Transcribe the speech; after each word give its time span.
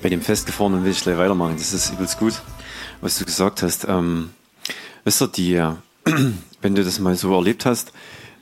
Bei 0.00 0.08
dem 0.08 0.20
Festgefahrenen 0.20 0.84
will 0.84 0.92
ich 0.92 1.02
gleich 1.02 1.18
weitermachen. 1.18 1.56
Das 1.58 1.72
ist 1.72 1.92
übelst 1.92 2.18
gut, 2.20 2.34
was 3.00 3.18
du 3.18 3.24
gesagt 3.24 3.62
hast. 3.62 3.84
Ähm, 3.88 4.30
wisst 5.02 5.20
ihr, 5.22 5.28
die, 5.28 5.54
äh, 5.54 5.72
wenn 6.62 6.74
du 6.76 6.84
das 6.84 7.00
mal 7.00 7.16
so 7.16 7.34
erlebt 7.34 7.66
hast, 7.66 7.92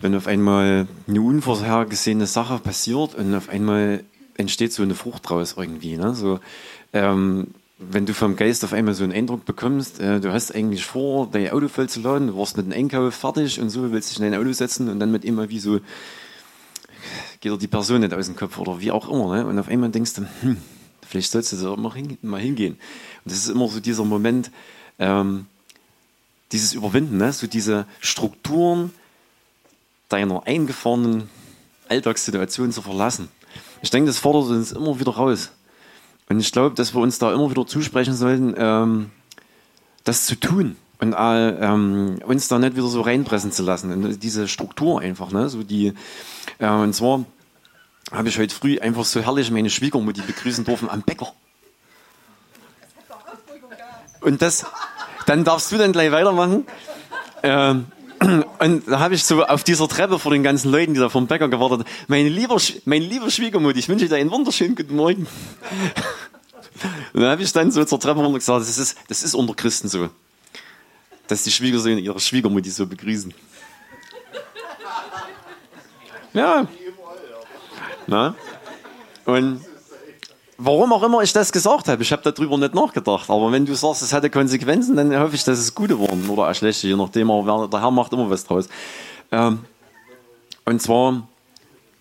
wenn 0.03 0.15
auf 0.15 0.27
einmal 0.27 0.87
eine 1.09 1.21
unvorhergesehene 1.21 2.27
Sache 2.27 2.59
passiert 2.59 3.15
und 3.15 3.35
auf 3.35 3.49
einmal 3.49 4.05
entsteht 4.37 4.75
so 4.75 4.83
eine 4.83 4.95
Frucht 4.95 5.31
draus 5.31 5.55
irgendwie. 5.57 5.97
Ne? 5.97 6.15
So, 6.15 6.41
ähm, 6.93 7.49
wenn 7.79 8.05
du 8.05 8.13
vom 8.13 8.37
Geist 8.37 8.63
auf 8.63 8.75
einmal 8.75 8.93
so 8.93 9.05
einen 9.05 9.15
Eindruck 9.15 9.47
bekommst, 9.47 9.99
äh, 9.99 10.21
du 10.21 10.33
hast 10.35 10.55
eigentlich 10.55 10.85
vor, 10.85 11.29
dein 11.33 11.51
Auto 11.51 11.69
voll 11.69 11.89
zu 11.89 12.01
laden, 12.01 12.29
du 12.29 12.37
warst 12.37 12.59
mit 12.59 12.67
dem 12.67 12.73
Einkauf 12.73 13.15
fertig 13.15 13.59
und 13.61 13.71
so, 13.71 13.91
willst 13.93 14.11
dich 14.11 14.19
in 14.19 14.31
dein 14.31 14.39
Auto 14.39 14.53
setzen 14.53 14.91
und 14.91 15.01
dann 15.01 15.11
mit 15.11 15.25
immer 15.25 15.49
wie 15.49 15.59
so, 15.59 15.81
geht 17.41 17.51
dir 17.51 17.57
die 17.57 17.67
Person 17.67 18.03
nicht 18.03 18.13
aus 18.13 18.27
dem 18.27 18.37
Kopf 18.37 18.59
oder 18.59 18.79
wie 18.79 18.91
auch 18.91 19.09
immer. 19.09 19.35
Ne? 19.35 19.47
Und 19.47 19.59
auf 19.59 19.69
einmal 19.69 19.89
denkst 19.89 20.15
du, 20.15 20.27
hm, 20.43 20.59
vielleicht 21.09 21.31
sollst 21.31 21.53
du 21.53 21.57
da 21.57 21.77
mal, 21.77 21.93
hin, 21.93 22.19
mal 22.23 22.41
hingehen. 22.41 22.75
Und 23.25 23.33
das 23.33 23.39
ist 23.39 23.49
immer 23.49 23.69
so 23.69 23.81
dieser 23.81 24.05
Moment, 24.05 24.51
ähm, 24.99 25.47
dieses 26.53 26.75
Überwinden, 26.75 27.17
ne? 27.19 27.33
so 27.33 27.47
diese 27.47 27.87
Strukturen 28.01 28.93
deiner 30.09 30.47
eingefahrenen 30.47 31.29
Alltagssituation 31.89 32.73
zu 32.73 32.83
verlassen. 32.83 33.29
Ich 33.83 33.91
denke, 33.91 34.09
das 34.09 34.19
fordert 34.19 34.51
uns 34.51 34.73
immer 34.73 34.99
wieder 34.99 35.13
raus. 35.13 35.51
Und 36.29 36.41
ich 36.41 36.51
glaube, 36.53 36.75
dass 36.75 36.95
wir 36.95 37.01
uns 37.01 37.19
da 37.19 37.33
immer 37.33 37.51
wieder 37.51 37.67
zusprechen 37.67 38.15
sollten, 38.15 38.55
ähm, 38.57 39.11
das 40.05 40.27
zu 40.27 40.39
tun 40.39 40.77
und 41.01 41.13
äh, 41.13 41.51
ähm, 41.51 42.19
uns 42.25 42.49
da 42.49 42.59
nicht 42.59 42.77
wieder 42.77 42.87
so 42.87 43.01
reinpressen 43.01 43.53
zu 43.53 43.63
lassen. 43.63 43.93
Und 43.93 44.23
diese 44.23 44.49
Struktur 44.49 45.01
einfach, 45.01 45.31
ne? 45.31 45.49
So 45.49 45.63
die, 45.63 45.93
äh, 46.59 46.69
und 46.69 46.95
zwar 46.95 47.25
habe 48.13 48.29
ich 48.29 48.39
heute 48.39 48.55
früh 48.55 48.79
einfach 48.79 49.05
so 49.05 49.21
herrlich 49.21 49.51
meine 49.51 49.71
Schwiegermutti 49.71 50.23
begrüßen 50.23 50.65
dürfen 50.65 50.89
am 50.89 51.03
Bäcker. 51.03 51.33
Und 54.21 54.43
das, 54.43 54.67
dann 55.27 55.45
darfst 55.45 55.71
du 55.73 55.79
dann 55.79 55.93
gleich 55.93 56.11
weitermachen. 56.13 56.67
Ähm, 57.43 57.87
und 58.59 58.89
da 58.89 59.01
habe 59.01 59.15
ich 59.15 59.25
so 59.25 59.45
auf 59.45 59.65
dieser 59.65 59.89
Treppe 59.89 60.19
vor 60.19 60.33
den 60.33 60.43
ganzen 60.43 60.71
Leuten, 60.71 60.95
die 60.95 61.01
da 61.01 61.09
vom 61.09 61.27
Bäcker 61.27 61.49
gewartet 61.49 61.81
haben, 61.81 61.89
meine 62.09 62.29
lieber, 62.29 62.61
mein 62.85 63.03
lieber 63.03 63.31
Schwiegermutter, 63.31 63.79
ich 63.79 63.89
wünsche 63.89 64.09
dir 64.09 64.17
einen 64.17 64.31
wunderschönen 64.31 64.75
guten 64.75 64.97
Morgen. 64.97 65.27
Und 67.13 67.21
dann 67.23 67.31
habe 67.31 67.43
ich 67.43 67.53
dann 67.53 67.71
so 67.71 67.85
zur 67.85 67.99
Treppe 67.99 68.21
runter 68.21 68.39
gesagt, 68.39 68.61
das 68.61 68.79
ist, 68.79 68.99
das 69.09 69.23
ist 69.23 69.35
unter 69.35 69.55
Christen 69.55 69.89
so, 69.89 70.11
dass 71.27 71.43
die 71.43 71.51
Schwiegersöhne 71.51 72.01
ihre 72.01 72.21
Schwiegermutti 72.21 72.71
so 72.71 72.87
begrüßen. 72.87 73.33
Ja. 76.35 76.69
Na? 78.07 78.35
Und 79.25 79.61
warum 80.59 80.93
auch 80.93 81.03
immer 81.03 81.23
ich 81.23 81.33
das 81.33 81.53
gesagt 81.53 81.89
habe, 81.89 82.03
ich 82.03 82.13
habe 82.13 82.31
darüber 82.31 82.57
nicht 82.59 82.75
nachgedacht. 82.75 83.29
Aber 83.29 83.53
wenn 83.53 83.67
du 83.67 83.75
sagst, 83.75 84.03
es 84.03 84.13
hatte 84.13 84.31
Konsequenzen, 84.31 84.97
dann 84.97 85.19
hoffe 85.19 85.35
ich, 85.35 85.45
dass 85.45 85.59
es 85.59 85.75
gute 85.75 85.99
waren 85.99 86.29
oder 86.29 86.49
auch 86.49 86.55
schlechte, 86.55 86.87
je 86.87 86.97
nachdem. 86.97 87.31
Aber 87.31 87.69
der 87.69 87.81
Herr 87.81 87.91
macht 87.91 88.13
immer 88.13 88.31
was 88.31 88.45
draus. 88.45 88.69
Ähm, 89.33 89.61
und 90.65 90.81
zwar 90.81 91.27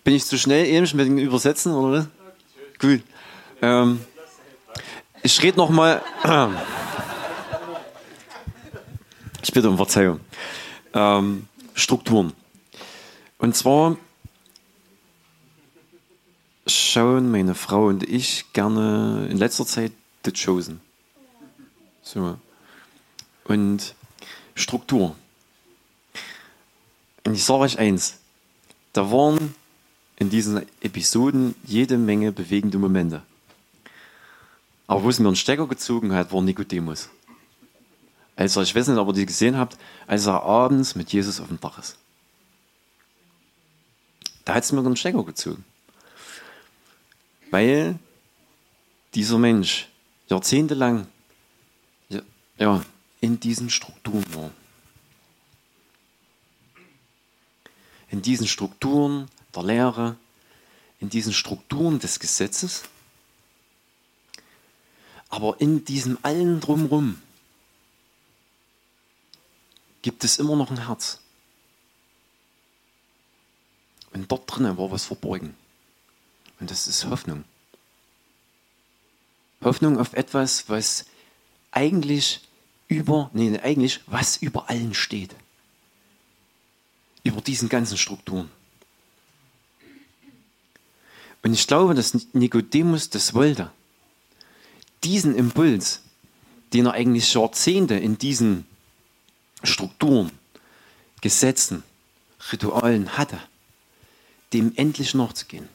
bin 0.04 0.14
ich 0.14 0.24
zu 0.24 0.38
schnell 0.38 0.66
eben 0.66 0.86
mit 0.96 1.06
dem 1.06 1.18
Übersetzen, 1.18 1.72
oder 1.72 1.98
was? 1.98 2.06
Gut. 2.78 3.02
Ähm, 3.62 4.00
ich 5.22 5.42
rede 5.42 5.56
nochmal. 5.58 6.02
Ich 9.42 9.52
bitte 9.52 9.70
um 9.70 9.76
Verzeihung. 9.76 10.18
Ähm, 10.92 11.46
Strukturen. 11.74 12.32
Und 13.38 13.54
zwar 13.54 13.96
schauen 16.66 17.30
meine 17.30 17.54
Frau 17.54 17.86
und 17.86 18.02
ich 18.02 18.52
gerne 18.52 19.28
in 19.30 19.38
letzter 19.38 19.66
Zeit 19.66 19.92
The 20.24 20.32
Chosen. 20.32 20.80
So. 22.02 22.38
Und 23.44 23.94
Struktur. 24.54 25.14
Und 27.24 27.34
ich 27.34 27.44
sage 27.44 27.60
euch 27.60 27.78
eins, 27.78 28.18
da 28.92 29.10
waren 29.10 29.54
in 30.16 30.30
diesen 30.30 30.64
Episoden 30.80 31.54
jede 31.64 31.98
Menge 31.98 32.32
bewegende 32.32 32.78
Momente. 32.78 33.22
Aber 34.86 35.02
wo 35.02 35.08
es 35.08 35.18
mir 35.18 35.28
einen 35.28 35.36
Stecker 35.36 35.66
gezogen 35.66 36.12
hat, 36.12 36.32
war 36.32 36.42
Nikodemus. 36.42 37.08
Also 38.36 38.62
ich 38.62 38.74
weiß 38.74 38.88
nicht, 38.88 38.98
ob 38.98 39.08
ihr 39.08 39.14
die 39.14 39.26
gesehen 39.26 39.56
habt, 39.56 39.76
als 40.06 40.26
er 40.26 40.42
abends 40.42 40.94
mit 40.94 41.12
Jesus 41.12 41.40
auf 41.40 41.48
dem 41.48 41.60
Dach 41.60 41.78
ist. 41.78 41.96
Da 44.44 44.54
hat 44.54 44.64
es 44.64 44.72
mir 44.72 44.80
einen 44.80 44.96
Stecker 44.96 45.24
gezogen. 45.24 45.64
Weil 47.56 47.98
dieser 49.14 49.38
Mensch 49.38 49.88
jahrzehntelang 50.28 51.06
ja, 52.58 52.84
in 53.22 53.40
diesen 53.40 53.70
Strukturen 53.70 54.34
war. 54.34 54.50
In 58.10 58.20
diesen 58.20 58.46
Strukturen 58.46 59.30
der 59.54 59.62
Lehre, 59.62 60.16
in 61.00 61.08
diesen 61.08 61.32
Strukturen 61.32 61.98
des 61.98 62.20
Gesetzes, 62.20 62.82
aber 65.30 65.58
in 65.58 65.82
diesem 65.82 66.18
allen 66.20 66.60
drumherum 66.60 67.22
gibt 70.02 70.24
es 70.24 70.38
immer 70.38 70.56
noch 70.56 70.70
ein 70.70 70.86
Herz. 70.86 71.20
Und 74.12 74.30
dort 74.30 74.42
drinnen 74.46 74.76
war 74.76 74.90
was 74.90 75.06
verborgen. 75.06 75.56
Und 76.60 76.70
das 76.70 76.86
ist 76.86 77.04
Hoffnung. 77.06 77.44
Hoffnung 79.62 79.98
auf 79.98 80.14
etwas, 80.14 80.68
was 80.68 81.06
eigentlich 81.70 82.40
über, 82.88 83.30
nee, 83.32 83.58
eigentlich, 83.58 84.00
was 84.06 84.36
über 84.36 84.70
allen 84.70 84.94
steht. 84.94 85.34
Über 87.24 87.40
diesen 87.40 87.68
ganzen 87.68 87.98
Strukturen. 87.98 88.50
Und 91.42 91.52
ich 91.52 91.66
glaube, 91.66 91.94
dass 91.94 92.14
Nikodemus 92.32 93.10
das 93.10 93.34
wollte. 93.34 93.70
Diesen 95.04 95.34
Impuls, 95.34 96.00
den 96.72 96.86
er 96.86 96.94
eigentlich 96.94 97.32
Jahrzehnte 97.34 97.94
in 97.94 98.18
diesen 98.18 98.66
Strukturen, 99.62 100.30
Gesetzen, 101.20 101.82
Ritualen 102.52 103.16
hatte, 103.16 103.40
dem 104.52 104.72
endlich 104.76 105.14
nachzugehen. 105.14 105.68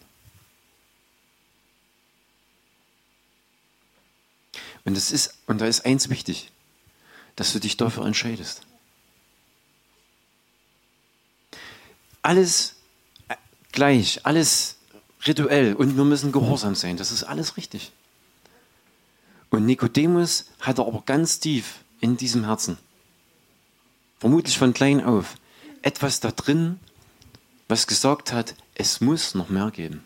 Und, 4.83 4.97
das 4.97 5.11
ist, 5.11 5.35
und 5.47 5.61
da 5.61 5.65
ist 5.65 5.85
eins 5.85 6.09
wichtig, 6.09 6.51
dass 7.35 7.53
du 7.53 7.59
dich 7.59 7.77
dafür 7.77 8.05
entscheidest. 8.05 8.61
Alles 12.21 12.75
äh, 13.27 13.35
gleich, 13.71 14.25
alles 14.25 14.77
rituell 15.25 15.75
und 15.75 15.97
wir 15.97 16.03
müssen 16.03 16.31
gehorsam 16.31 16.75
sein. 16.75 16.97
Das 16.97 17.11
ist 17.11 17.23
alles 17.23 17.57
richtig. 17.57 17.91
Und 19.49 19.65
Nikodemus 19.65 20.45
hatte 20.59 20.83
aber 20.83 21.03
ganz 21.05 21.39
tief 21.39 21.79
in 21.99 22.17
diesem 22.17 22.45
Herzen, 22.45 22.77
vermutlich 24.19 24.57
von 24.57 24.73
klein 24.73 25.03
auf, 25.03 25.35
etwas 25.81 26.19
da 26.19 26.31
drin, 26.31 26.79
was 27.67 27.85
gesagt 27.85 28.33
hat, 28.33 28.55
es 28.75 29.01
muss 29.01 29.35
noch 29.35 29.49
mehr 29.49 29.71
geben. 29.71 30.03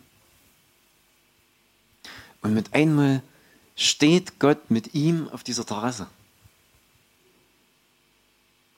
Und 2.41 2.53
mit 2.53 2.73
einmal 2.73 3.21
steht 3.75 4.39
Gott 4.39 4.71
mit 4.71 4.93
ihm 4.93 5.27
auf 5.29 5.43
dieser 5.43 5.65
Terrasse. 5.65 6.07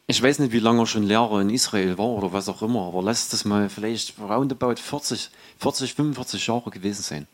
Ich 0.10 0.24
weiß 0.24 0.40
nicht, 0.40 0.54
wie 0.54 0.60
lange 0.60 0.82
er 0.82 0.88
schon 0.88 1.04
Lehrer 1.04 1.42
in 1.42 1.50
Israel 1.50 1.98
war 1.98 2.06
oder 2.06 2.32
was 2.32 2.48
auch 2.48 2.62
immer, 2.62 2.88
aber 2.88 3.04
lass 3.04 3.28
das 3.28 3.44
mal 3.44 3.70
vielleicht 3.70 4.18
roundabout 4.18 4.78
40, 4.78 5.30
40, 5.60 5.94
45 5.94 6.48
Jahre 6.48 6.70
gewesen 6.72 7.04
sein. 7.04 7.28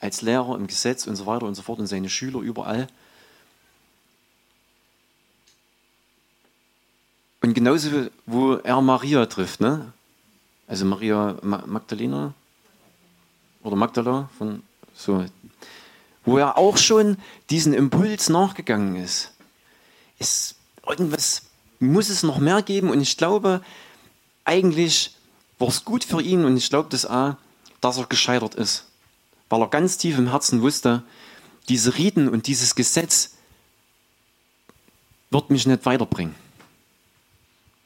Als 0.00 0.22
Lehrer 0.22 0.56
im 0.56 0.66
Gesetz 0.66 1.06
und 1.06 1.16
so 1.16 1.26
weiter 1.26 1.44
und 1.44 1.54
so 1.54 1.62
fort 1.62 1.78
und 1.80 1.86
seine 1.86 2.08
Schüler 2.08 2.40
überall. 2.40 2.88
Und 7.42 7.52
genauso, 7.52 8.08
wo 8.24 8.54
er 8.54 8.80
Maria 8.80 9.26
trifft, 9.26 9.60
ne? 9.60 9.92
Also 10.66 10.84
Maria 10.86 11.36
Magdalena 11.42 12.32
oder 13.62 13.76
Magdala 13.76 14.30
von 14.38 14.62
so 14.94 15.24
wo 16.28 16.38
er 16.38 16.58
auch 16.58 16.76
schon 16.76 17.16
diesen 17.50 17.72
Impuls 17.74 18.28
nachgegangen 18.28 18.96
ist. 18.96 19.32
ist 20.18 20.56
irgendwas 20.86 21.42
muss 21.80 22.08
es 22.08 22.22
noch 22.22 22.38
mehr 22.38 22.62
geben 22.62 22.90
und 22.90 23.00
ich 23.00 23.16
glaube, 23.16 23.62
eigentlich 24.44 25.14
war 25.58 25.68
es 25.68 25.84
gut 25.84 26.04
für 26.04 26.20
ihn 26.20 26.44
und 26.44 26.56
ich 26.56 26.70
glaube 26.70 26.88
das 26.90 27.06
auch, 27.06 27.36
dass 27.80 27.98
er 27.98 28.06
gescheitert 28.06 28.54
ist. 28.54 28.86
Weil 29.48 29.62
er 29.62 29.68
ganz 29.68 29.96
tief 29.96 30.18
im 30.18 30.30
Herzen 30.30 30.62
wusste, 30.62 31.02
diese 31.68 31.96
Riten 31.96 32.28
und 32.28 32.46
dieses 32.46 32.74
Gesetz 32.74 33.34
wird 35.30 35.50
mich 35.50 35.66
nicht 35.66 35.86
weiterbringen. 35.86 36.34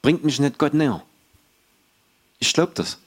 Bringt 0.00 0.24
mich 0.24 0.40
nicht 0.40 0.58
Gott 0.58 0.74
näher. 0.74 1.02
Ich 2.38 2.52
glaube 2.52 2.72
das. 2.74 2.98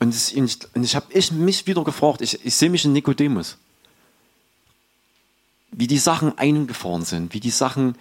Und, 0.00 0.14
ich, 0.14 0.36
und 0.36 0.82
ich 0.82 0.96
habe 0.96 1.06
ich 1.12 1.30
mich 1.30 1.66
wieder 1.66 1.84
gefragt, 1.84 2.22
ich, 2.22 2.44
ich 2.44 2.56
sehe 2.56 2.70
mich 2.70 2.84
in 2.84 2.92
Nikodemus. 2.92 3.56
wie 5.72 5.86
die 5.86 5.98
Sachen 5.98 6.36
eingefahren 6.36 7.04
sind, 7.04 7.32
wie 7.32 7.40
die 7.40 7.50
Sachen 7.50 7.96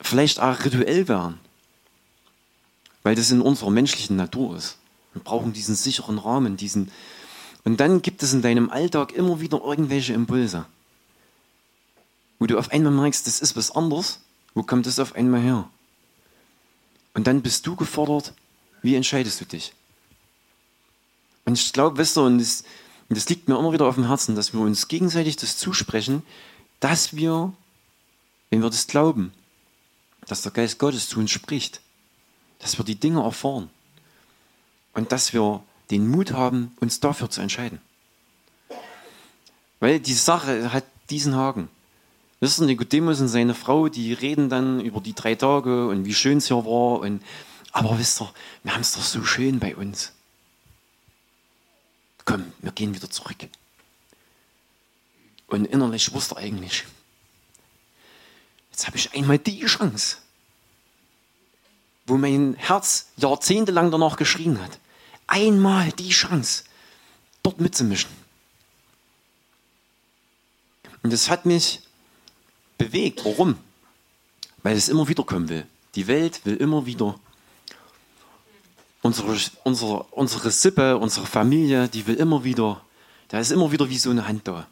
vielleicht 0.00 0.40
auch 0.40 0.64
rituell 0.64 1.08
werden. 1.08 1.38
Weil 3.02 3.14
das 3.14 3.30
in 3.30 3.40
unserer 3.40 3.70
menschlichen 3.70 4.16
Natur 4.16 4.56
ist. 4.56 4.76
Wir 5.12 5.22
brauchen 5.22 5.52
diesen 5.52 5.74
sicheren 5.74 6.18
Rahmen, 6.18 6.56
diesen. 6.56 6.90
Und 7.64 7.80
dann 7.80 8.02
gibt 8.02 8.22
es 8.22 8.32
in 8.32 8.42
deinem 8.42 8.70
Alltag 8.70 9.12
immer 9.12 9.40
wieder 9.40 9.60
irgendwelche 9.62 10.12
Impulse, 10.12 10.66
wo 12.38 12.46
du 12.46 12.58
auf 12.58 12.70
einmal 12.70 12.92
merkst, 12.92 13.26
das 13.26 13.40
ist 13.40 13.56
was 13.56 13.70
anderes. 13.70 14.20
Wo 14.54 14.62
kommt 14.62 14.86
das 14.86 14.98
auf 14.98 15.14
einmal 15.14 15.40
her? 15.40 15.68
Und 17.14 17.26
dann 17.26 17.42
bist 17.42 17.66
du 17.66 17.74
gefordert, 17.74 18.34
wie 18.82 18.94
entscheidest 18.94 19.40
du 19.40 19.44
dich? 19.44 19.72
Und 21.44 21.58
ich 21.58 21.72
glaube, 21.72 21.98
weißt 21.98 22.16
du, 22.16 22.22
und 22.22 22.38
das, 22.38 22.64
und 23.08 23.16
das 23.16 23.28
liegt 23.28 23.48
mir 23.48 23.58
immer 23.58 23.72
wieder 23.72 23.86
auf 23.86 23.96
dem 23.96 24.06
Herzen, 24.06 24.36
dass 24.36 24.52
wir 24.52 24.60
uns 24.60 24.88
gegenseitig 24.88 25.36
das 25.36 25.56
zusprechen, 25.56 26.22
dass 26.80 27.14
wir, 27.14 27.52
wenn 28.50 28.62
wir 28.62 28.70
das 28.70 28.86
glauben, 28.86 29.32
dass 30.26 30.42
der 30.42 30.52
Geist 30.52 30.78
Gottes 30.78 31.08
zu 31.08 31.18
uns 31.18 31.30
spricht, 31.30 31.80
dass 32.60 32.78
wir 32.78 32.84
die 32.84 32.94
Dinge 32.94 33.22
erfahren 33.22 33.70
und 34.94 35.12
dass 35.12 35.32
wir 35.32 35.62
den 35.90 36.08
Mut 36.08 36.32
haben, 36.32 36.74
uns 36.80 37.00
dafür 37.00 37.28
zu 37.28 37.40
entscheiden. 37.40 37.80
Weil 39.80 40.00
die 40.00 40.14
Sache 40.14 40.72
hat 40.72 40.84
diesen 41.10 41.34
Haken. 41.34 41.68
Wisst 42.40 42.60
ihr, 42.60 42.66
Nikodemus 42.66 43.20
und 43.20 43.28
seine 43.28 43.54
Frau, 43.54 43.88
die 43.88 44.12
reden 44.12 44.48
dann 44.48 44.80
über 44.80 45.00
die 45.00 45.14
drei 45.14 45.34
Tage 45.34 45.88
und 45.88 46.04
wie 46.04 46.14
schön 46.14 46.38
es 46.38 46.48
hier 46.48 46.64
war. 46.64 47.00
Und, 47.00 47.22
aber 47.72 47.98
wisst 47.98 48.20
ihr, 48.20 48.32
wir 48.62 48.74
haben 48.74 48.80
es 48.80 48.94
doch 48.94 49.02
so 49.02 49.24
schön 49.24 49.58
bei 49.58 49.76
uns. 49.76 50.12
Komm, 52.24 52.52
wir 52.60 52.72
gehen 52.72 52.94
wieder 52.94 53.10
zurück. 53.10 53.48
Und 55.48 55.66
innerlich 55.66 56.12
wusste 56.12 56.36
er 56.36 56.38
eigentlich, 56.38 56.84
jetzt 58.70 58.86
habe 58.86 58.96
ich 58.96 59.12
einmal 59.12 59.38
die 59.38 59.64
Chance, 59.66 60.16
wo 62.06 62.16
mein 62.16 62.54
Herz 62.54 63.08
jahrzehntelang 63.16 63.90
danach 63.90 64.16
geschrien 64.16 64.60
hat. 64.62 64.78
Einmal 65.26 65.92
die 65.92 66.10
Chance, 66.10 66.64
dort 67.42 67.60
mitzumischen. 67.60 68.10
Und 71.02 71.12
das 71.12 71.28
hat 71.28 71.46
mich 71.46 71.80
bewegt. 72.78 73.24
Warum? 73.24 73.58
Weil 74.62 74.76
es 74.76 74.88
immer 74.88 75.08
wieder 75.08 75.24
kommen 75.24 75.48
will. 75.48 75.66
Die 75.94 76.06
Welt 76.06 76.44
will 76.44 76.56
immer 76.56 76.86
wieder 76.86 77.18
unsere, 79.02 79.36
unsere, 79.64 80.04
unsere 80.10 80.50
Sippe, 80.50 80.96
unsere 80.96 81.26
Familie, 81.26 81.88
die 81.88 82.06
will 82.06 82.14
immer 82.14 82.44
wieder, 82.44 82.80
da 83.28 83.38
ist 83.38 83.52
immer 83.52 83.70
wieder 83.72 83.90
wie 83.90 83.98
so 83.98 84.10
eine 84.10 84.26
Hand 84.26 84.48
da. 84.48 84.66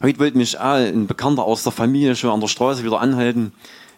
Heute 0.00 0.18
wollte 0.18 0.38
mich 0.38 0.58
ein 0.58 1.06
Bekannter 1.06 1.44
aus 1.44 1.64
der 1.64 1.72
Familie 1.72 2.14
schon 2.16 2.30
an 2.30 2.40
der 2.40 2.48
Straße 2.48 2.84
wieder 2.84 3.00
anhalten. 3.00 3.52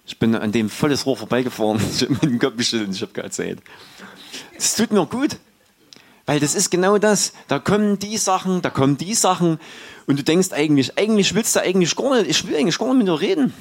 Ich 0.06 0.18
bin 0.18 0.34
an 0.34 0.50
dem 0.50 0.70
volles 0.70 1.06
Rohr 1.06 1.16
vorbeigefahren. 1.16 1.80
Ich 1.94 2.02
habe 2.02 2.14
mit 2.14 2.22
dem 2.22 2.38
Kopf 2.38 2.56
geschüttelt, 2.56 2.94
ich 2.94 3.02
habe 3.02 3.12
keine 3.12 3.30
Zeit. 3.30 3.58
Das 4.54 4.74
tut 4.76 4.92
mir 4.92 5.06
gut. 5.06 5.36
Weil 6.24 6.40
das 6.40 6.54
ist 6.54 6.70
genau 6.70 6.96
das. 6.96 7.32
Da 7.48 7.58
kommen 7.58 7.98
die 7.98 8.16
Sachen, 8.16 8.62
da 8.62 8.70
kommen 8.70 8.96
die 8.96 9.14
Sachen. 9.14 9.58
Und 10.06 10.18
du 10.18 10.22
denkst 10.22 10.52
eigentlich, 10.52 10.96
eigentlich 10.96 11.34
willst 11.34 11.54
du 11.54 11.60
eigentlich 11.60 11.94
gar 11.94 12.16
nicht, 12.16 12.30
ich 12.30 12.46
will 12.46 12.56
eigentlich 12.56 12.78
gar 12.78 12.94
nicht 12.94 12.98
mit 12.98 13.08
dir 13.08 13.20
reden. 13.20 13.52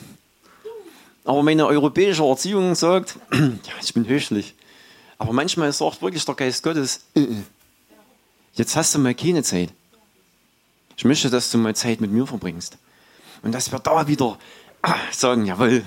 Aber 1.26 1.44
meine 1.44 1.68
europäische 1.68 2.24
Erziehung 2.24 2.76
sagt, 2.76 3.18
ich 3.82 3.94
bin 3.94 4.08
höchlich. 4.08 4.56
Aber 5.18 5.34
manchmal 5.34 5.72
sagt 5.74 6.02
wirklich 6.02 6.26
der 6.26 6.36
Geist 6.36 6.64
Gottes, 6.64 7.02
äh, 7.14 7.22
äh, 7.22 7.44
jetzt 8.54 8.76
hast 8.76 8.96
du 8.96 9.00
mal 9.00 9.14
keine 9.14 9.44
Zeit. 9.44 9.70
Ich 10.98 11.06
möchte, 11.06 11.30
dass 11.30 11.52
du 11.52 11.58
mal 11.58 11.76
Zeit 11.76 12.02
mit 12.02 12.12
mir 12.12 12.26
verbringst. 12.26 12.78
Und 13.42 13.54
dass 13.54 13.72
wir 13.72 13.80
da 13.80 14.08
wieder 14.08 14.38
ah, 14.82 14.96
sagen, 15.12 15.46
jawohl. 15.46 15.84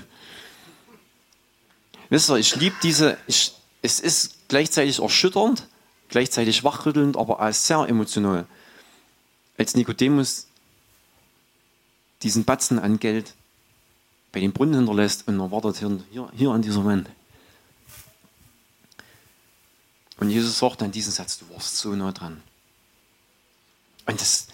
Wisst 2.09 2.31
ihr, 2.31 2.37
ich 2.37 2.57
liebe 2.57 2.77
diese, 2.83 3.19
ich, 3.27 3.53
es 3.81 4.01
ist 4.01 4.49
gleichzeitig 4.49 5.01
erschütternd, 5.01 5.67
gleichzeitig 6.09 6.63
wachrüttelnd, 6.63 7.17
aber 7.17 7.41
auch 7.41 7.53
sehr 7.53 7.87
emotional. 7.89 8.47
Als 9.59 9.75
Nikodemus 9.75 10.47
diesen 12.23 12.45
Batzen 12.45 12.79
an 12.79 12.99
Geld 12.99 13.35
bei 14.33 14.41
dem 14.41 14.53
Brunnen 14.53 14.75
hinterlässt 14.75 15.29
und 15.29 15.39
er 15.39 15.51
wartet 15.51 15.77
hier, 15.77 16.31
hier 16.35 16.51
an 16.51 16.63
dieser 16.63 16.85
Wand. 16.85 17.09
Und 20.19 20.31
Jesus 20.31 20.59
sagt 20.59 20.81
dann 20.81 20.91
diesen 20.91 21.13
Satz, 21.13 21.39
du 21.39 21.49
warst 21.51 21.77
so 21.77 21.91
nah 21.91 22.13
dran. 22.13 22.43
Und 24.07 24.21
das, 24.21 24.47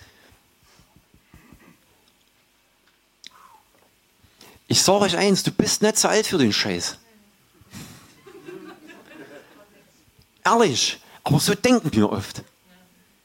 ich 4.67 4.83
sage 4.83 5.05
euch 5.05 5.17
eins, 5.17 5.43
du 5.43 5.53
bist 5.53 5.83
nicht 5.83 5.99
zu 5.99 6.09
alt 6.09 6.27
für 6.27 6.39
den 6.39 6.53
Scheiß. 6.53 6.99
Ehrlich, 10.45 10.99
aber 11.23 11.39
so 11.39 11.55
denken 11.55 11.93
wir 11.93 12.11
oft. 12.11 12.43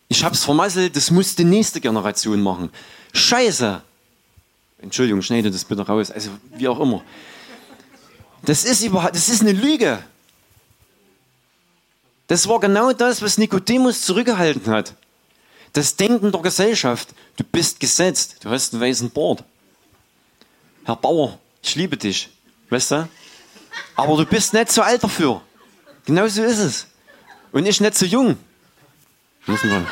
Ich 0.10 0.24
hab's 0.24 0.44
vermasselt, 0.44 0.96
das 0.96 1.10
muss 1.10 1.36
die 1.36 1.46
nächste 1.46 1.82
Generation 1.82 2.42
machen. 2.42 2.70
Scheiße. 3.14 3.82
Entschuldigung, 4.84 5.22
schneide 5.22 5.50
das 5.50 5.64
bitte 5.64 5.88
raus. 5.88 6.12
Also 6.12 6.30
wie 6.56 6.68
auch 6.68 6.80
immer. 6.80 7.04
Das 8.44 8.66
ist 8.66 8.84
überhaupt, 8.84 9.16
das 9.16 9.30
ist 9.30 9.42
eine 9.42 9.54
Lüge. 9.54 10.04
Das 12.28 12.48
war 12.48 12.60
genau 12.60 12.92
das, 12.92 13.22
was 13.22 13.38
Nikodemus 13.38 14.02
zurückgehalten 14.02 14.68
hat. 14.68 14.94
Das 15.72 15.96
Denken 15.96 16.32
der 16.32 16.42
Gesellschaft. 16.42 17.10
Du 17.38 17.44
bist 17.44 17.80
gesetzt. 17.80 18.38
Du 18.42 18.50
hast 18.50 18.74
einen 18.74 18.82
weißen 18.82 19.10
Bord. 19.10 19.44
Herr 20.84 20.98
Bauer, 20.98 21.40
ich 21.62 21.76
liebe 21.76 21.98
dich. 21.98 22.30
Weißt 22.70 22.92
du? 22.92 23.08
Aber 23.96 24.18
du 24.18 24.26
bist 24.26 24.54
nicht 24.54 24.72
zu 24.72 24.84
alt 24.84 25.04
dafür. 25.04 25.42
Genau 26.06 26.28
so 26.28 26.44
ist 26.44 26.60
es. 26.60 26.88
Und 27.52 27.66
ich 27.66 27.80
nicht 27.80 27.96
zu 27.96 28.06
jung. 28.06 28.38
Müssen 29.46 29.70
wir. 29.70 29.88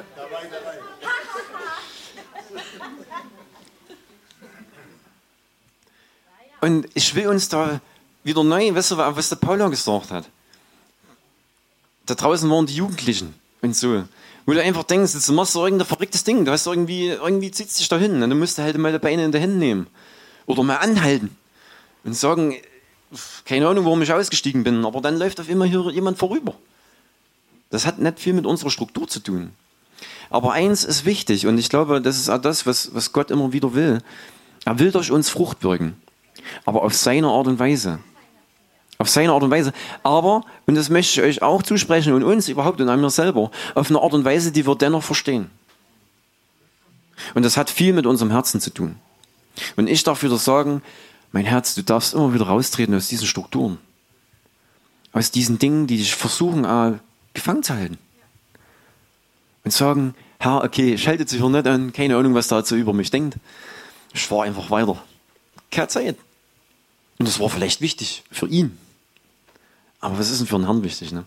Und 6.60 6.88
ich 6.94 7.14
will 7.14 7.28
uns 7.28 7.48
da 7.48 7.80
wieder 8.24 8.42
neu, 8.42 8.74
weißt 8.74 8.92
du, 8.92 8.96
was 8.96 9.28
der 9.28 9.36
Paula 9.36 9.68
gesagt 9.68 10.10
hat. 10.10 10.28
Da 12.06 12.14
draußen 12.14 12.48
waren 12.50 12.66
die 12.66 12.74
Jugendlichen 12.74 13.34
und 13.62 13.76
so. 13.76 14.04
Wo 14.46 14.52
du 14.52 14.62
einfach 14.62 14.84
denkst, 14.84 15.14
jetzt 15.14 15.28
machst 15.30 15.54
du 15.54 15.64
irgendein 15.64 15.86
verrücktes 15.86 16.22
Ding, 16.24 16.44
du 16.44 16.52
hast 16.52 16.66
irgendwie, 16.66 17.08
irgendwie 17.08 17.50
zieht 17.50 17.76
dich 17.76 17.88
da 17.88 17.98
hin 17.98 18.14
und 18.14 18.20
dann 18.20 18.38
musst 18.38 18.58
du 18.58 18.62
halt 18.62 18.78
mal 18.78 18.92
die 18.92 18.98
Beine 18.98 19.24
in 19.24 19.32
die 19.32 19.40
Hände 19.40 19.56
nehmen. 19.56 19.86
Oder 20.46 20.62
mal 20.62 20.76
anhalten 20.76 21.36
und 22.04 22.14
sagen, 22.14 22.54
keine 23.44 23.66
Ahnung, 23.66 23.84
warum 23.84 24.02
ich 24.02 24.12
ausgestiegen 24.12 24.62
bin, 24.62 24.84
aber 24.84 25.00
dann 25.00 25.18
läuft 25.18 25.40
auf 25.40 25.48
immer 25.48 25.64
hier 25.64 25.90
jemand 25.90 26.18
vorüber. 26.18 26.54
Das 27.70 27.86
hat 27.86 27.98
nicht 27.98 28.20
viel 28.20 28.32
mit 28.32 28.46
unserer 28.46 28.70
Struktur 28.70 29.08
zu 29.08 29.18
tun. 29.18 29.50
Aber 30.30 30.52
eins 30.52 30.84
ist 30.84 31.04
wichtig 31.04 31.46
und 31.46 31.58
ich 31.58 31.68
glaube, 31.68 32.00
das 32.00 32.16
ist 32.16 32.28
auch 32.28 32.40
das, 32.40 32.66
was, 32.66 32.94
was 32.94 33.12
Gott 33.12 33.32
immer 33.32 33.52
wieder 33.52 33.74
will. 33.74 34.00
Er 34.64 34.78
will 34.78 34.92
durch 34.92 35.10
uns 35.10 35.28
Frucht 35.28 35.58
bürgen 35.58 36.00
aber 36.64 36.82
auf 36.82 36.94
seine 36.94 37.28
Art 37.28 37.46
und 37.46 37.58
Weise. 37.58 37.98
Auf 38.98 39.08
seine 39.08 39.32
Art 39.32 39.42
und 39.42 39.50
Weise. 39.50 39.72
Aber, 40.02 40.42
und 40.66 40.74
das 40.74 40.88
möchte 40.88 41.20
ich 41.20 41.26
euch 41.26 41.42
auch 41.42 41.62
zusprechen 41.62 42.12
und 42.12 42.22
uns 42.22 42.48
überhaupt 42.48 42.80
und 42.80 42.88
an 42.88 43.00
mir 43.00 43.10
selber, 43.10 43.50
auf 43.74 43.90
eine 43.90 44.00
Art 44.00 44.14
und 44.14 44.24
Weise, 44.24 44.52
die 44.52 44.66
wir 44.66 44.74
dennoch 44.74 45.02
verstehen. 45.02 45.50
Und 47.34 47.44
das 47.44 47.56
hat 47.56 47.70
viel 47.70 47.92
mit 47.92 48.06
unserem 48.06 48.30
Herzen 48.30 48.60
zu 48.60 48.70
tun. 48.70 48.96
Und 49.76 49.88
ich 49.88 50.02
darf 50.02 50.22
wieder 50.22 50.36
sagen, 50.36 50.82
mein 51.32 51.44
Herz, 51.44 51.74
du 51.74 51.82
darfst 51.82 52.14
immer 52.14 52.32
wieder 52.32 52.46
raustreten 52.46 52.94
aus 52.94 53.08
diesen 53.08 53.26
Strukturen. 53.26 53.78
Aus 55.12 55.30
diesen 55.30 55.58
Dingen, 55.58 55.86
die 55.86 55.96
dich 55.96 56.14
versuchen, 56.14 56.64
äh, 56.64 56.98
gefangen 57.34 57.62
zu 57.62 57.74
halten. 57.74 57.98
Und 59.64 59.72
sagen, 59.72 60.14
Herr, 60.38 60.62
okay, 60.62 60.94
ich 60.94 61.08
halte 61.08 61.26
sich 61.26 61.40
hier 61.40 61.48
nicht 61.48 61.66
an, 61.66 61.92
keine 61.92 62.16
Ahnung, 62.16 62.34
was 62.34 62.48
dazu 62.48 62.76
über 62.76 62.92
mich 62.92 63.10
denkt. 63.10 63.36
Ich 64.12 64.26
fahre 64.26 64.44
einfach 64.44 64.70
weiter. 64.70 65.02
Keine 65.70 65.88
Zeit. 65.88 66.16
Und 67.18 67.26
das 67.26 67.40
war 67.40 67.48
vielleicht 67.48 67.80
wichtig 67.80 68.24
für 68.30 68.46
ihn. 68.48 68.76
Aber 70.00 70.18
was 70.18 70.30
ist 70.30 70.40
denn 70.40 70.46
für 70.46 70.56
einen 70.56 70.64
Herrn 70.64 70.82
wichtig? 70.82 71.12
Ne? 71.12 71.24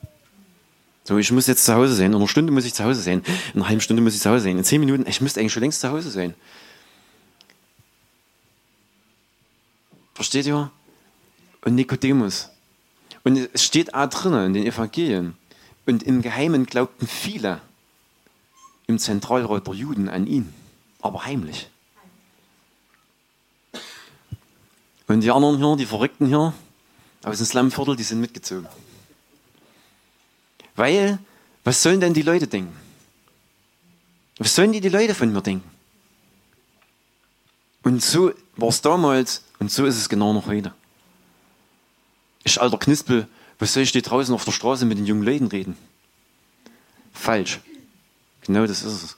So, 1.03 1.17
ich 1.17 1.31
muss 1.31 1.47
jetzt 1.47 1.65
zu 1.65 1.73
Hause 1.73 1.95
sein. 1.95 2.11
In 2.11 2.15
einer 2.15 2.27
Stunde 2.27 2.51
muss 2.51 2.65
ich 2.65 2.73
zu 2.73 2.83
Hause 2.83 3.01
sein. 3.01 3.23
In 3.53 3.61
einer 3.61 3.69
halben 3.69 3.81
Stunde 3.81 4.01
muss 4.01 4.13
ich 4.13 4.21
zu 4.21 4.29
Hause 4.29 4.43
sein. 4.43 4.57
In 4.57 4.63
zehn 4.63 4.79
Minuten, 4.79 5.07
ich 5.07 5.21
müsste 5.21 5.39
eigentlich 5.39 5.53
schon 5.53 5.61
längst 5.61 5.81
zu 5.81 5.89
Hause 5.89 6.11
sein. 6.11 6.35
Versteht 10.13 10.45
ihr? 10.45 10.71
Und 11.61 11.75
Nikodemus. 11.75 12.49
Und 13.23 13.49
es 13.53 13.63
steht 13.63 13.93
auch 13.93 14.07
drinnen 14.07 14.47
in 14.47 14.53
den 14.53 14.65
Evangelien. 14.65 15.35
Und 15.85 16.03
im 16.03 16.21
Geheimen 16.21 16.65
glaubten 16.65 17.07
viele 17.07 17.61
im 18.85 18.99
Zentralrat 18.99 19.65
der 19.65 19.73
Juden 19.73 20.09
an 20.09 20.27
ihn, 20.27 20.53
aber 21.01 21.25
heimlich. 21.25 21.69
Und 25.09 25.21
die 25.21 25.31
anderen 25.31 25.57
hier, 25.57 25.75
die 25.75 25.87
Verrückten 25.87 26.27
hier, 26.27 26.53
aus 27.23 27.37
dem 27.37 27.45
Slumviertel, 27.45 27.95
die 27.95 28.03
sind 28.03 28.21
mitgezogen. 28.21 28.67
Weil, 30.75 31.17
was 31.63 31.81
sollen 31.81 31.99
denn 31.99 32.13
die 32.13 32.21
Leute 32.21 32.47
denken? 32.47 32.77
Was 34.37 34.55
sollen 34.55 34.71
die, 34.71 34.79
die 34.79 34.89
Leute 34.89 35.15
von 35.15 35.33
mir 35.33 35.41
denken? 35.41 35.69
Und 37.81 38.03
so 38.03 38.31
war 38.55 38.69
es 38.69 38.81
damals 38.81 39.43
und 39.57 39.71
so 39.71 39.87
ist 39.87 39.97
es 39.97 40.09
genau 40.09 40.31
noch 40.31 40.45
heute. 40.45 40.75
Ich, 42.43 42.61
alter 42.61 42.77
Knispel, 42.77 43.27
was 43.57 43.73
soll 43.73 43.83
ich 43.83 43.91
dir 43.91 44.03
draußen 44.03 44.33
auf 44.33 44.45
der 44.45 44.51
Straße 44.51 44.85
mit 44.85 44.99
den 44.99 45.07
jungen 45.07 45.23
Leuten 45.23 45.47
reden? 45.47 45.75
Falsch. 47.13 47.59
Genau 48.41 48.67
das 48.67 48.83
ist 48.83 49.03
es. 49.03 49.17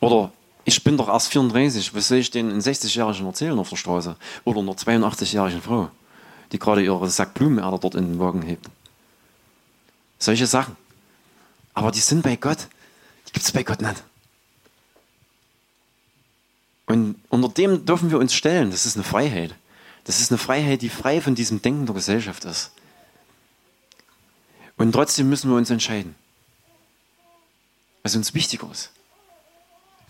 Oder 0.00 0.32
ich 0.72 0.84
bin 0.84 0.96
doch 0.96 1.08
erst 1.08 1.28
34, 1.28 1.94
was 1.94 2.08
soll 2.08 2.18
ich 2.18 2.36
einen 2.36 2.60
60-Jährigen 2.60 3.26
erzählen 3.26 3.58
auf 3.58 3.68
der 3.68 3.76
Straße? 3.76 4.16
Oder 4.44 4.60
einer 4.60 4.72
82-jährigen 4.72 5.62
Frau, 5.62 5.90
die 6.50 6.58
gerade 6.58 6.82
ihre 6.82 7.08
Sack 7.08 7.34
Blumenerde 7.34 7.78
dort 7.78 7.94
in 7.94 8.12
den 8.12 8.18
Wagen 8.18 8.42
hebt. 8.42 8.66
Solche 10.18 10.46
Sachen. 10.46 10.76
Aber 11.74 11.90
die 11.90 12.00
sind 12.00 12.22
bei 12.22 12.36
Gott. 12.36 12.68
Die 13.28 13.32
gibt 13.32 13.44
es 13.44 13.52
bei 13.52 13.62
Gott 13.62 13.82
nicht. 13.82 14.02
Und 16.86 17.16
unter 17.28 17.48
dem 17.48 17.84
dürfen 17.86 18.10
wir 18.10 18.18
uns 18.18 18.34
stellen. 18.34 18.70
Das 18.70 18.86
ist 18.86 18.96
eine 18.96 19.04
Freiheit. 19.04 19.54
Das 20.04 20.20
ist 20.20 20.30
eine 20.30 20.38
Freiheit, 20.38 20.82
die 20.82 20.88
frei 20.88 21.20
von 21.20 21.34
diesem 21.34 21.62
Denken 21.62 21.86
der 21.86 21.94
Gesellschaft 21.94 22.44
ist. 22.44 22.72
Und 24.76 24.92
trotzdem 24.92 25.28
müssen 25.28 25.50
wir 25.50 25.56
uns 25.56 25.70
entscheiden. 25.70 26.14
Was 28.02 28.16
uns 28.16 28.34
wichtiger 28.34 28.70
ist. 28.70 28.90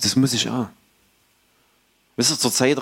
Das 0.03 0.17
muss 0.17 0.33
ich 0.33 0.49
auch. 0.49 0.69
Wisst 2.17 2.31
ihr, 2.31 2.39
zur 2.39 2.53
Zeit 2.53 2.79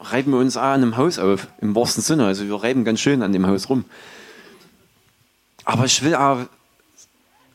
reiben 0.00 0.32
wir 0.32 0.38
uns 0.38 0.56
auch 0.56 0.62
an 0.62 0.82
einem 0.82 0.96
Haus 0.96 1.18
auf, 1.18 1.46
im 1.60 1.74
wahrsten 1.74 2.02
Sinne. 2.02 2.26
Also 2.26 2.46
wir 2.46 2.62
reiben 2.62 2.84
ganz 2.84 3.00
schön 3.00 3.22
an 3.22 3.32
dem 3.32 3.46
Haus 3.46 3.68
rum. 3.68 3.84
Aber 5.64 5.84
ich 5.84 6.02
will 6.02 6.14
auch 6.14 6.46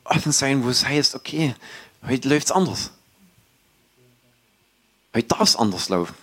offen 0.03 0.31
sein, 0.31 0.63
wo 0.63 0.69
es 0.69 0.86
heißt, 0.86 1.15
okay, 1.15 1.55
heute 2.05 2.29
läuft 2.29 2.48
es 2.48 2.51
anders. 2.51 2.91
Heute 5.13 5.27
darf 5.27 5.41
es 5.41 5.55
anders 5.55 5.89
laufen. 5.89 6.15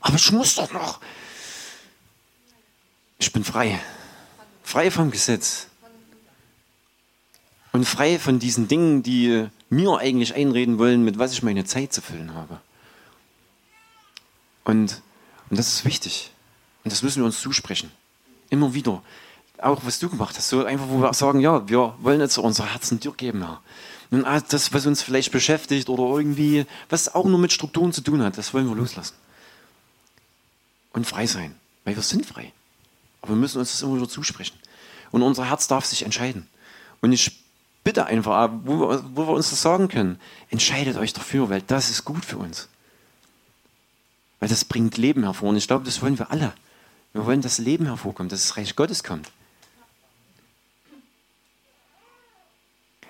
Aber 0.00 0.16
ich 0.16 0.32
muss 0.32 0.54
doch 0.54 0.72
noch. 0.72 1.00
Ich 3.18 3.32
bin 3.32 3.44
frei. 3.44 3.80
Frei 4.62 4.90
vom 4.90 5.10
Gesetz. 5.10 5.67
Und 7.78 7.84
frei 7.84 8.18
von 8.18 8.40
diesen 8.40 8.66
Dingen, 8.66 9.04
die 9.04 9.46
mir 9.70 9.98
eigentlich 9.98 10.34
einreden 10.34 10.80
wollen, 10.80 11.04
mit 11.04 11.20
was 11.20 11.32
ich 11.32 11.44
meine 11.44 11.64
Zeit 11.64 11.92
zu 11.92 12.02
füllen 12.02 12.34
habe. 12.34 12.58
Und, 14.64 15.00
und 15.48 15.56
das 15.56 15.68
ist 15.68 15.84
wichtig. 15.84 16.32
Und 16.82 16.92
das 16.92 17.04
müssen 17.04 17.22
wir 17.22 17.26
uns 17.26 17.40
zusprechen. 17.40 17.92
Immer 18.50 18.74
wieder. 18.74 19.00
Auch 19.58 19.82
was 19.84 20.00
du 20.00 20.08
gemacht 20.08 20.36
hast. 20.36 20.48
So 20.48 20.64
einfach, 20.64 20.88
wo 20.88 20.98
wir 20.98 21.14
sagen, 21.14 21.38
ja, 21.38 21.68
wir 21.68 21.94
wollen 22.00 22.18
jetzt 22.18 22.36
unser 22.38 22.66
Herzen 22.66 22.98
dir 22.98 23.12
geben, 23.12 23.46
Herr. 23.46 23.60
Und 24.10 24.26
das, 24.52 24.72
was 24.72 24.84
uns 24.84 25.00
vielleicht 25.00 25.30
beschäftigt 25.30 25.88
oder 25.88 26.02
irgendwie, 26.18 26.66
was 26.88 27.14
auch 27.14 27.26
nur 27.26 27.38
mit 27.38 27.52
Strukturen 27.52 27.92
zu 27.92 28.00
tun 28.00 28.24
hat, 28.24 28.36
das 28.38 28.52
wollen 28.54 28.68
wir 28.68 28.74
loslassen. 28.74 29.14
Und 30.92 31.06
frei 31.06 31.28
sein. 31.28 31.54
Weil 31.84 31.94
wir 31.94 32.02
sind 32.02 32.26
frei. 32.26 32.52
Aber 33.22 33.34
wir 33.34 33.40
müssen 33.40 33.60
uns 33.60 33.70
das 33.70 33.82
immer 33.82 33.94
wieder 33.94 34.08
zusprechen. 34.08 34.58
Und 35.12 35.22
unser 35.22 35.44
Herz 35.48 35.68
darf 35.68 35.84
sich 35.84 36.02
entscheiden. 36.02 36.48
Und 37.00 37.12
ich 37.12 37.44
bitte 37.88 38.04
einfach, 38.04 38.50
wo 38.64 38.80
wir, 38.80 39.02
wo 39.14 39.26
wir 39.28 39.32
uns 39.32 39.48
das 39.48 39.62
sagen 39.62 39.88
können, 39.88 40.20
entscheidet 40.50 40.98
euch 40.98 41.14
dafür, 41.14 41.48
weil 41.48 41.62
das 41.62 41.88
ist 41.88 42.04
gut 42.04 42.22
für 42.22 42.36
uns. 42.36 42.68
Weil 44.40 44.50
das 44.50 44.66
bringt 44.66 44.98
Leben 44.98 45.22
hervor. 45.22 45.48
Und 45.48 45.56
ich 45.56 45.66
glaube, 45.66 45.86
das 45.86 46.02
wollen 46.02 46.18
wir 46.18 46.30
alle. 46.30 46.52
Wir 47.14 47.24
wollen, 47.24 47.40
dass 47.40 47.56
Leben 47.56 47.86
hervorkommt, 47.86 48.30
dass 48.30 48.46
das 48.46 48.58
Reich 48.58 48.76
Gottes 48.76 49.02
kommt. 49.02 49.32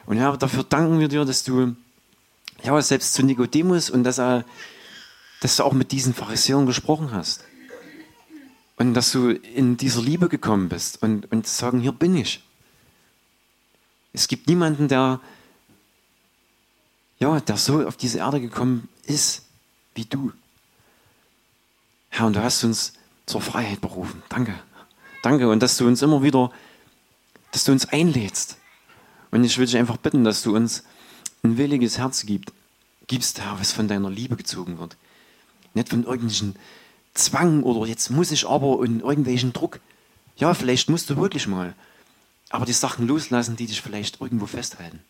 Und 0.06 0.18
ja, 0.18 0.36
dafür 0.36 0.62
danken 0.62 1.00
wir 1.00 1.08
dir, 1.08 1.24
dass 1.24 1.42
du 1.42 1.74
ja, 2.62 2.80
selbst 2.80 3.14
zu 3.14 3.24
Nikodemus 3.24 3.90
und 3.90 4.04
dass, 4.04 4.20
er, 4.20 4.44
dass 5.40 5.56
du 5.56 5.64
auch 5.64 5.72
mit 5.72 5.90
diesen 5.90 6.14
Pharisäern 6.14 6.66
gesprochen 6.66 7.10
hast. 7.10 7.42
Und 8.76 8.94
dass 8.94 9.10
du 9.10 9.30
in 9.30 9.76
dieser 9.76 10.02
Liebe 10.02 10.28
gekommen 10.28 10.68
bist 10.68 11.02
und, 11.02 11.32
und 11.32 11.48
sagen, 11.48 11.80
hier 11.80 11.90
bin 11.90 12.14
ich. 12.14 12.44
Es 14.12 14.28
gibt 14.28 14.48
niemanden, 14.48 14.88
der, 14.88 15.20
ja, 17.18 17.40
der 17.40 17.56
so 17.56 17.86
auf 17.86 17.96
diese 17.96 18.18
Erde 18.18 18.40
gekommen 18.40 18.88
ist 19.04 19.42
wie 19.94 20.04
du. 20.04 20.32
Herr, 22.10 22.26
und 22.26 22.36
du 22.36 22.42
hast 22.42 22.64
uns 22.64 22.94
zur 23.26 23.40
Freiheit 23.40 23.80
berufen. 23.80 24.22
Danke. 24.28 24.54
Danke. 25.22 25.48
Und 25.50 25.62
dass 25.62 25.76
du 25.76 25.86
uns 25.86 26.02
immer 26.02 26.22
wieder, 26.22 26.50
dass 27.52 27.64
du 27.64 27.72
uns 27.72 27.86
einlädst. 27.86 28.56
Und 29.30 29.44
ich 29.44 29.58
will 29.58 29.66
dich 29.66 29.76
einfach 29.76 29.98
bitten, 29.98 30.24
dass 30.24 30.42
du 30.42 30.54
uns 30.54 30.84
ein 31.42 31.58
williges 31.58 31.98
Herz 31.98 32.24
gibst, 32.24 32.52
gibst, 33.06 33.40
Herr, 33.40 33.58
was 33.60 33.72
von 33.72 33.88
deiner 33.88 34.10
Liebe 34.10 34.36
gezogen 34.36 34.78
wird. 34.78 34.96
Nicht 35.74 35.90
von 35.90 36.04
irgendwelchen 36.04 36.56
Zwang 37.14 37.62
oder 37.62 37.86
jetzt 37.86 38.10
muss 38.10 38.30
ich 38.30 38.46
aber 38.46 38.78
und 38.78 39.00
irgendwelchen 39.00 39.52
Druck. 39.52 39.80
Ja, 40.36 40.54
vielleicht 40.54 40.88
musst 40.88 41.10
du 41.10 41.16
wirklich 41.16 41.46
mal. 41.46 41.74
Aber 42.50 42.64
die 42.64 42.72
Sachen 42.72 43.06
loslassen, 43.06 43.56
die 43.56 43.66
dich 43.66 43.80
vielleicht 43.80 44.20
irgendwo 44.20 44.46
festhalten. 44.46 45.00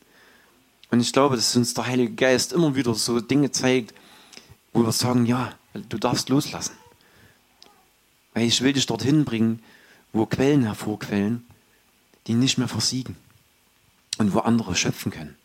Und 0.91 1.01
ich 1.01 1.13
glaube, 1.13 1.37
dass 1.37 1.55
uns 1.55 1.75
der 1.75 1.87
Heilige 1.87 2.15
Geist 2.15 2.53
immer 2.53 2.75
wieder 2.75 2.95
so 2.95 3.21
Dinge 3.21 3.51
zeigt, 3.51 3.95
wo 4.73 4.83
wir 4.83 4.93
sagen, 4.93 5.27
ja, 5.27 5.53
du 5.89 5.99
darfst 5.99 6.29
loslassen. 6.29 6.77
Weil 8.35 8.47
ich 8.47 8.61
will 8.63 8.73
dich 8.73 8.87
dorthin 8.87 9.25
bringen, 9.25 9.63
wo 10.13 10.27
Quellen 10.27 10.63
hervorquellen, 10.63 11.47
die 12.27 12.35
nicht 12.35 12.59
mehr 12.59 12.69
versiegen 12.69 13.17
und 14.19 14.35
wo 14.35 14.41
andere 14.41 14.75
schöpfen 14.75 15.13
können. 15.13 15.37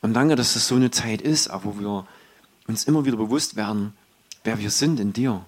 Und 0.00 0.14
danke, 0.14 0.36
dass 0.36 0.56
es 0.56 0.68
so 0.68 0.76
eine 0.76 0.90
Zeit 0.90 1.20
ist, 1.22 1.50
wo 1.62 1.78
wir 1.78 2.06
uns 2.66 2.84
immer 2.84 3.04
wieder 3.04 3.16
bewusst 3.16 3.56
werden, 3.56 3.94
wer 4.44 4.58
wir 4.58 4.70
sind 4.70 5.00
in 5.00 5.12
dir 5.12 5.44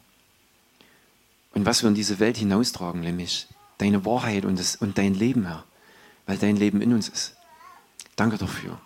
und 1.53 1.67
was 1.67 1.83
wir 1.83 1.89
in 1.89 1.95
diese 1.95 2.19
Welt 2.19 2.37
hinaustragen, 2.37 3.01
nämlich 3.01 3.49
deine 3.79 4.05
Wahrheit 4.05 4.45
und, 4.45 4.59
das, 4.59 4.77
und 4.77 4.99
dein 4.99 5.15
Leben, 5.15 5.47
Herr, 5.47 5.65
weil 6.27 6.39
dein 6.39 6.57
Leben 6.57 6.81
in 6.81 6.93
uns 6.93 7.09
ist. 7.09 7.35
Danke 8.17 8.39
dafür. 8.39 8.79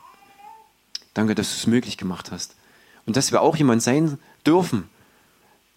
Danke, 1.12 1.34
dass 1.34 1.50
du 1.50 1.56
es 1.56 1.66
möglich 1.66 1.96
gemacht 1.96 2.30
hast. 2.30 2.54
Und 3.06 3.16
dass 3.16 3.32
wir 3.32 3.42
auch 3.42 3.56
jemand 3.56 3.82
sein 3.82 4.18
dürfen, 4.46 4.88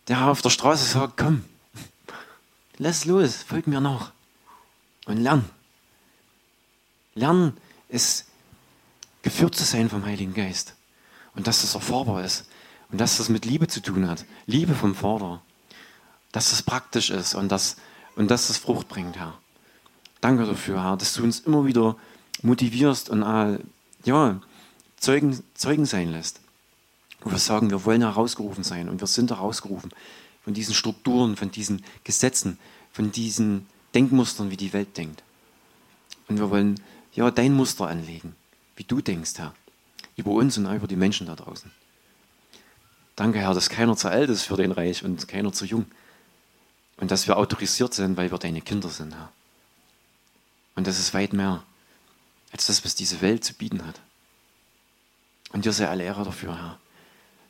der 0.07 0.27
auf 0.27 0.41
der 0.41 0.49
Straße 0.49 0.85
sagt, 0.85 1.17
komm, 1.17 1.43
lass 2.77 3.05
los, 3.05 3.43
folg 3.43 3.67
mir 3.67 3.81
nach 3.81 4.11
und 5.05 5.17
lern. 5.17 5.49
Lernen 7.15 7.57
ist 7.89 8.25
geführt 9.21 9.55
zu 9.55 9.63
sein 9.63 9.89
vom 9.89 10.05
Heiligen 10.05 10.33
Geist. 10.33 10.75
Und 11.35 11.47
dass 11.47 11.61
das 11.61 11.75
erfahrbar 11.75 12.23
ist. 12.23 12.47
Und 12.89 13.01
dass 13.01 13.17
das 13.17 13.29
mit 13.29 13.45
Liebe 13.45 13.67
zu 13.67 13.81
tun 13.81 14.07
hat. 14.07 14.25
Liebe 14.45 14.73
vom 14.73 14.95
Vater. 14.95 15.41
Dass 16.31 16.51
das 16.51 16.61
praktisch 16.61 17.09
ist 17.09 17.35
und 17.35 17.51
dass, 17.51 17.77
und 18.15 18.29
dass 18.29 18.47
das 18.47 18.57
Frucht 18.57 18.87
bringt, 18.87 19.17
Herr. 19.17 19.37
Danke 20.21 20.45
dafür, 20.45 20.83
Herr, 20.83 20.97
dass 20.97 21.13
du 21.13 21.23
uns 21.23 21.39
immer 21.41 21.65
wieder 21.65 21.95
motivierst 22.41 23.09
und 23.09 23.23
äh, 23.23 23.59
ja, 24.03 24.39
Zeugen, 24.99 25.43
Zeugen 25.53 25.85
sein 25.85 26.11
lässt. 26.11 26.39
Wo 27.21 27.31
wir 27.31 27.37
sagen, 27.37 27.69
wir 27.69 27.85
wollen 27.85 28.01
herausgerufen 28.01 28.63
sein 28.63 28.89
und 28.89 28.99
wir 28.99 29.07
sind 29.07 29.31
herausgerufen 29.31 29.91
von 30.43 30.53
diesen 30.53 30.73
Strukturen, 30.73 31.35
von 31.35 31.51
diesen 31.51 31.83
Gesetzen, 32.03 32.57
von 32.91 33.11
diesen 33.11 33.67
Denkmustern, 33.93 34.49
wie 34.51 34.57
die 34.57 34.73
Welt 34.73 34.97
denkt. 34.97 35.23
Und 36.27 36.39
wir 36.39 36.49
wollen 36.49 36.79
ja, 37.13 37.31
dein 37.31 37.53
Muster 37.53 37.87
anlegen, 37.87 38.35
wie 38.75 38.83
du 38.83 39.01
denkst, 39.01 39.33
Herr, 39.37 39.53
über 40.15 40.31
uns 40.31 40.57
und 40.57 40.71
über 40.73 40.87
die 40.87 40.95
Menschen 40.95 41.27
da 41.27 41.35
draußen. 41.35 41.71
Danke, 43.15 43.39
Herr, 43.39 43.53
dass 43.53 43.69
keiner 43.69 43.97
zu 43.97 44.09
alt 44.09 44.29
ist 44.29 44.43
für 44.43 44.55
den 44.55 44.71
Reich 44.71 45.03
und 45.03 45.27
keiner 45.27 45.51
zu 45.51 45.65
jung. 45.65 45.85
Und 46.97 47.11
dass 47.11 47.27
wir 47.27 47.37
autorisiert 47.37 47.93
sind, 47.93 48.17
weil 48.17 48.31
wir 48.31 48.37
deine 48.37 48.61
Kinder 48.61 48.89
sind, 48.89 49.13
Herr. 49.13 49.31
Und 50.75 50.87
das 50.87 50.99
ist 50.99 51.13
weit 51.13 51.33
mehr 51.33 51.63
als 52.51 52.67
das, 52.67 52.83
was 52.85 52.95
diese 52.95 53.21
Welt 53.21 53.43
zu 53.43 53.53
bieten 53.53 53.85
hat. 53.85 53.99
Und 55.51 55.65
dir 55.65 55.73
sei 55.73 55.87
alle 55.87 56.03
Ehre 56.03 56.23
dafür, 56.23 56.55
Herr. 56.55 56.79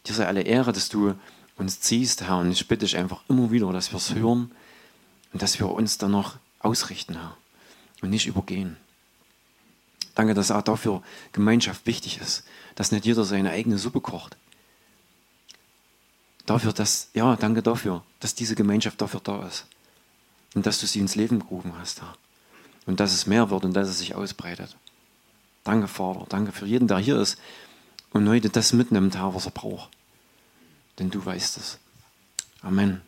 Dir 0.05 0.13
sei 0.13 0.25
alle 0.25 0.41
Ehre, 0.41 0.73
dass 0.73 0.89
du 0.89 1.15
uns 1.57 1.79
ziehst, 1.79 2.21
Herr. 2.23 2.37
Und 2.39 2.51
ich 2.51 2.67
bitte 2.67 2.85
dich 2.85 2.97
einfach 2.97 3.21
immer 3.27 3.51
wieder, 3.51 3.71
dass 3.71 3.91
wir 3.91 3.97
es 3.97 4.13
hören 4.13 4.51
und 5.33 5.41
dass 5.41 5.59
wir 5.59 5.69
uns 5.69 5.97
dann 5.97 6.11
noch 6.11 6.37
ausrichten, 6.59 7.15
Herr. 7.15 7.37
Und 8.01 8.11
nicht 8.11 8.27
übergehen. 8.27 8.77
Danke, 10.13 10.33
dass 10.33 10.51
auch 10.51 10.61
dafür 10.61 11.01
Gemeinschaft 11.31 11.85
wichtig 11.85 12.19
ist, 12.19 12.43
dass 12.75 12.91
nicht 12.91 13.05
jeder 13.05 13.23
seine 13.23 13.51
eigene 13.51 13.77
Suppe 13.77 14.01
kocht. 14.01 14.35
Dafür, 16.47 16.71
dass, 16.71 17.09
ja, 17.13 17.35
danke 17.35 17.61
dafür, 17.61 18.03
dass 18.21 18.33
diese 18.33 18.55
Gemeinschaft 18.55 18.99
dafür 19.01 19.19
da 19.21 19.45
ist. 19.45 19.65
Und 20.55 20.65
dass 20.65 20.79
du 20.79 20.87
sie 20.87 20.99
ins 20.99 21.15
Leben 21.15 21.39
gerufen 21.39 21.73
hast, 21.77 22.01
Herr. 22.01 22.15
Und 22.85 23.01
dass 23.01 23.13
es 23.13 23.27
mehr 23.27 23.49
wird 23.49 23.65
und 23.65 23.73
dass 23.73 23.89
es 23.89 23.99
sich 23.99 24.15
ausbreitet. 24.15 24.75
Danke, 25.65 25.89
Vater. 25.89 26.25
Danke 26.29 26.53
für 26.53 26.65
jeden, 26.65 26.87
der 26.87 26.99
hier 26.99 27.19
ist 27.19 27.37
und 28.11 28.27
heute 28.29 28.49
das 28.49 28.71
mitnimmt, 28.71 29.17
Herr, 29.17 29.35
was 29.35 29.45
er 29.45 29.51
braucht. 29.51 29.89
Denn 30.97 31.11
du 31.11 31.23
weißt 31.23 31.57
es. 31.57 31.79
Amen. 32.61 33.01